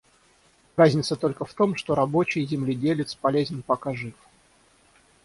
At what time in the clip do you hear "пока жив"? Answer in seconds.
3.61-4.15